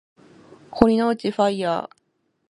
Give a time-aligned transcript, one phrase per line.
[0.71, 0.95] 城之
[1.27, 1.89] 内ファイアー